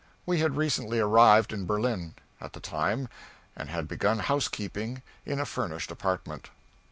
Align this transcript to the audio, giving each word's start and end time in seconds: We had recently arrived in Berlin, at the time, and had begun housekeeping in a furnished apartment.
We 0.25 0.39
had 0.39 0.57
recently 0.57 0.99
arrived 0.99 1.53
in 1.53 1.67
Berlin, 1.67 2.15
at 2.41 2.53
the 2.53 2.59
time, 2.59 3.07
and 3.55 3.69
had 3.69 3.87
begun 3.87 4.17
housekeeping 4.17 5.03
in 5.27 5.39
a 5.39 5.45
furnished 5.45 5.91
apartment. 5.91 6.49